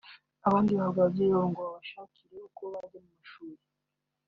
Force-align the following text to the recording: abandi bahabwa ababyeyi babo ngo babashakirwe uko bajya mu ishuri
abandi 0.47 0.71
bahabwa 0.77 0.99
ababyeyi 1.01 1.31
babo 1.33 1.47
ngo 1.51 1.61
babashakirwe 1.65 2.37
uko 2.47 2.61
bajya 2.73 2.99
mu 3.05 3.11
ishuri 3.23 3.59